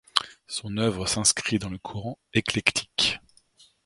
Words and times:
Son 0.47 0.77
œuvre 0.77 1.05
s'inscrit 1.05 1.59
dans 1.59 1.69
le 1.69 1.77
courant 1.77 2.17
éclectique. 2.33 3.19